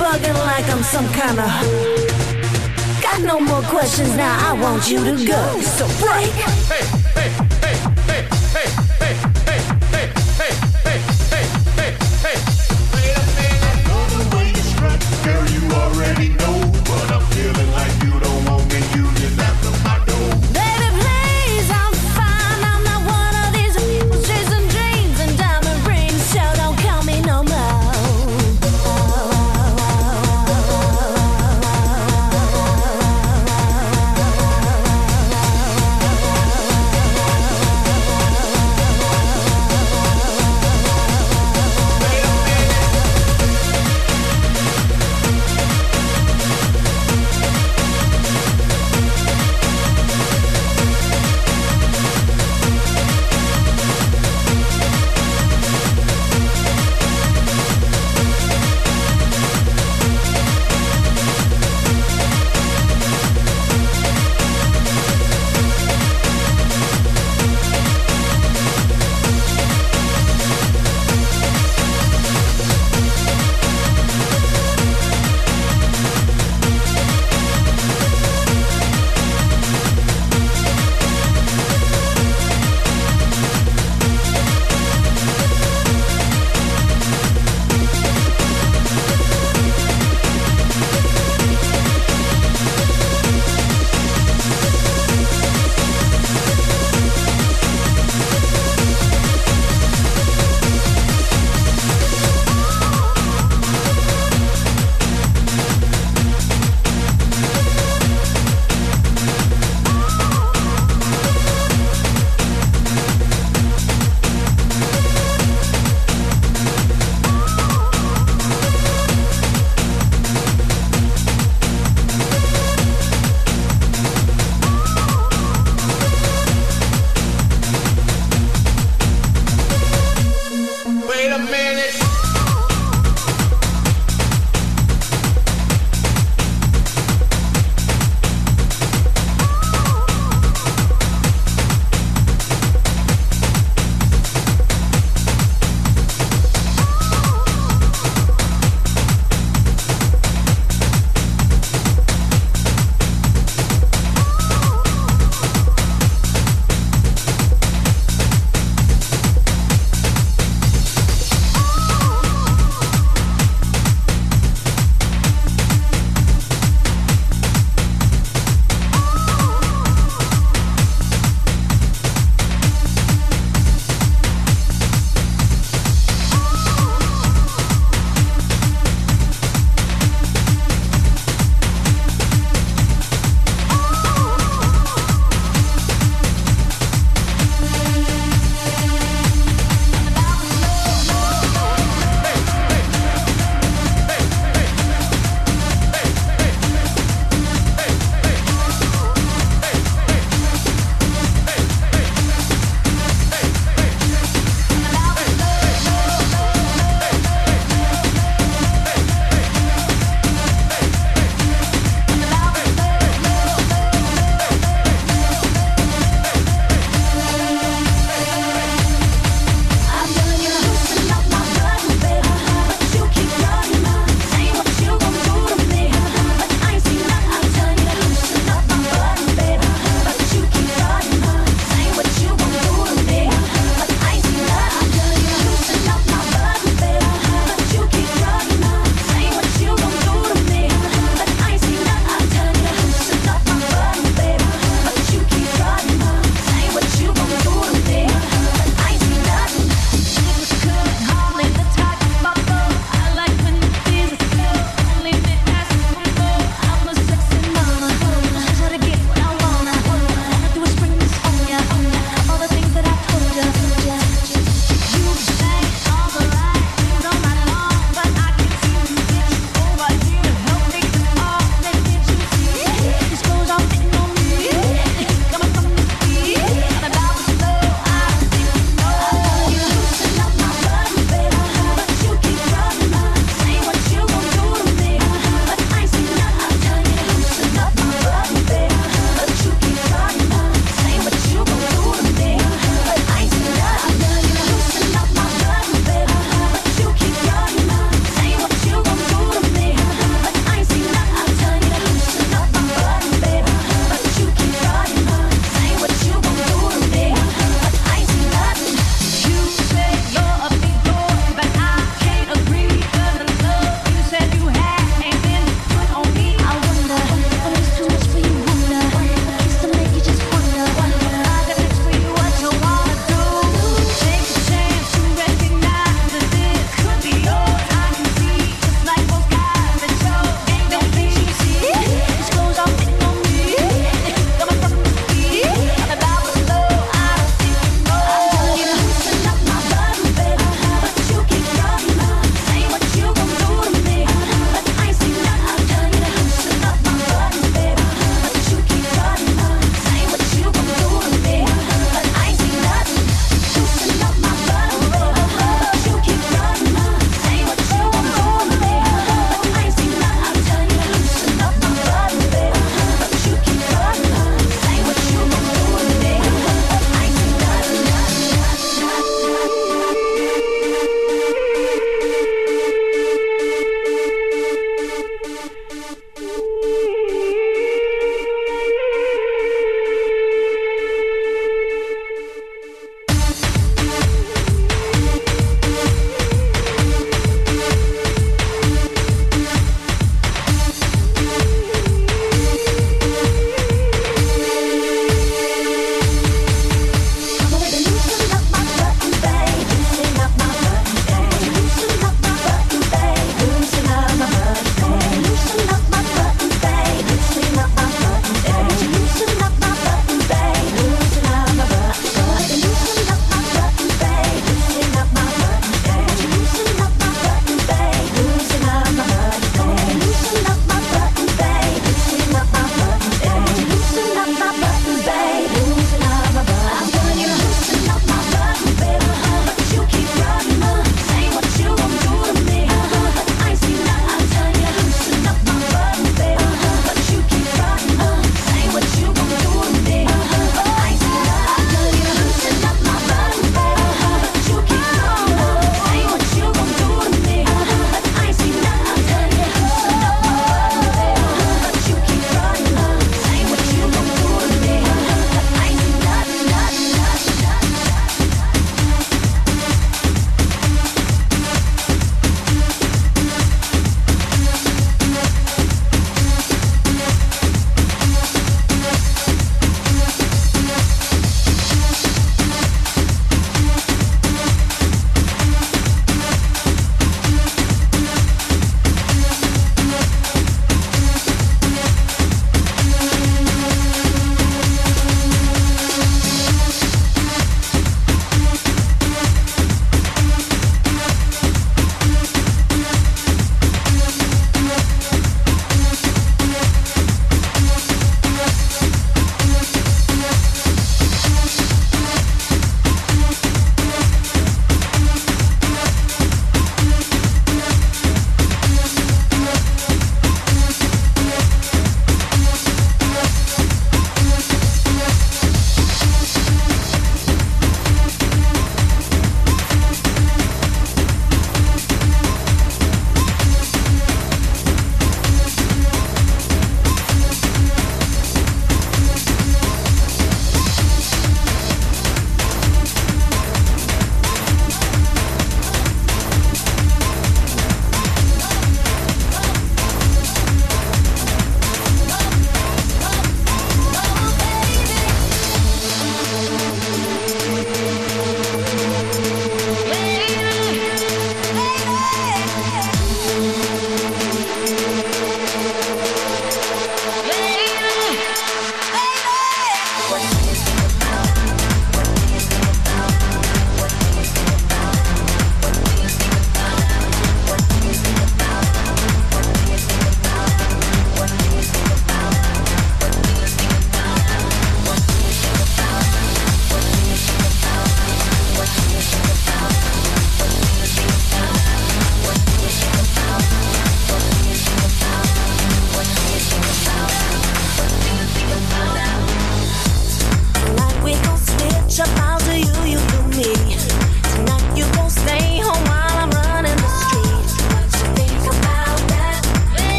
bugging 0.00 0.38
like 0.50 0.66
I'm 0.70 0.82
some 0.82 1.08
kind 1.12 1.38
of. 1.38 1.50
Got 3.02 3.20
no 3.22 3.38
more 3.38 3.62
questions 3.62 4.16
now, 4.16 4.34
I 4.48 4.52
want 4.60 4.90
you 4.90 5.04
to 5.04 5.26
go. 5.26 5.60
So 5.60 5.86
break! 6.02 6.32
Hey, 6.72 7.28
hey. 7.28 7.59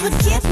Singing 0.00 0.49